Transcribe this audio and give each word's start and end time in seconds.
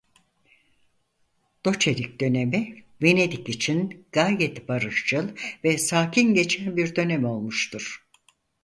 Doçelik 1.65 2.21
donemi 2.21 2.83
Venedik 3.01 3.49
için 3.49 4.07
gayet 4.11 4.67
barışçıl 4.69 5.29
ve 5.63 5.77
sakin 5.77 6.33
gecen 6.33 6.77
bir 6.77 6.95
dönem 6.95 7.25
olmuştur. 7.25 8.07